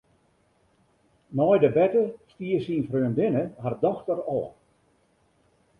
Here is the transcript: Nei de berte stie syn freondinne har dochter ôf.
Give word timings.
Nei 1.35 1.59
de 1.63 1.69
berte 1.77 2.03
stie 2.31 2.57
syn 2.65 2.81
freondinne 2.89 3.43
har 3.63 3.75
dochter 3.83 4.19
ôf. 4.37 4.49